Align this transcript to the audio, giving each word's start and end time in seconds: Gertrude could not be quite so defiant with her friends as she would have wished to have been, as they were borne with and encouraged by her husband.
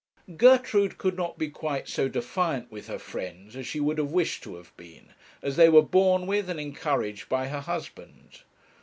Gertrude 0.35 0.97
could 0.97 1.15
not 1.15 1.37
be 1.37 1.47
quite 1.51 1.87
so 1.87 2.07
defiant 2.07 2.71
with 2.71 2.87
her 2.87 2.97
friends 2.97 3.55
as 3.55 3.67
she 3.67 3.79
would 3.79 3.99
have 3.99 4.11
wished 4.11 4.41
to 4.41 4.55
have 4.55 4.75
been, 4.75 5.13
as 5.43 5.57
they 5.57 5.69
were 5.69 5.83
borne 5.83 6.25
with 6.25 6.49
and 6.49 6.59
encouraged 6.59 7.29
by 7.29 7.49
her 7.49 7.61
husband. 7.61 8.39